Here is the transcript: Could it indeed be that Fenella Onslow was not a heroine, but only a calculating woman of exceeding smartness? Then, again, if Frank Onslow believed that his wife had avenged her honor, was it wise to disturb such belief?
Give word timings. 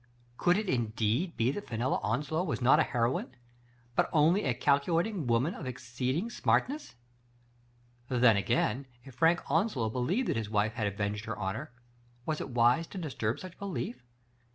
Could 0.35 0.57
it 0.57 0.67
indeed 0.67 1.37
be 1.37 1.51
that 1.51 1.67
Fenella 1.67 1.99
Onslow 2.01 2.43
was 2.43 2.59
not 2.59 2.79
a 2.79 2.89
heroine, 2.89 3.35
but 3.93 4.09
only 4.11 4.45
a 4.45 4.53
calculating 4.55 5.27
woman 5.27 5.53
of 5.53 5.67
exceeding 5.67 6.31
smartness? 6.31 6.95
Then, 8.09 8.35
again, 8.35 8.87
if 9.03 9.13
Frank 9.13 9.43
Onslow 9.45 9.91
believed 9.91 10.27
that 10.29 10.37
his 10.37 10.49
wife 10.49 10.73
had 10.73 10.87
avenged 10.87 11.25
her 11.25 11.37
honor, 11.37 11.71
was 12.25 12.41
it 12.41 12.49
wise 12.49 12.87
to 12.87 12.97
disturb 12.97 13.39
such 13.41 13.59
belief? 13.59 14.01